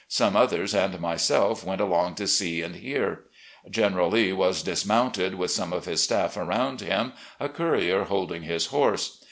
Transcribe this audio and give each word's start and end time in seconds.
Some 0.07 0.35
others 0.35 0.73
and 0.73 0.99
myself 0.99 1.63
went 1.63 1.79
along 1.79 2.15
to 2.15 2.25
see 2.25 2.63
and 2.63 2.73
hear. 2.77 3.25
General 3.69 4.09
Lee 4.09 4.33
was 4.33 4.63
dismounted 4.63 5.35
with 5.35 5.51
some 5.51 5.71
of 5.71 5.85
his 5.85 6.01
staff 6.01 6.35
around 6.35 6.81
him, 6.81 7.13
a 7.39 7.47
courier 7.47 8.05
holding 8.05 8.41
his 8.41 8.65
horse. 8.65 9.19